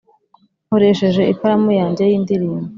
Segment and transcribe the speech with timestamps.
[0.65, 2.65] nkoresheje ikaramu yanjye yindirimbo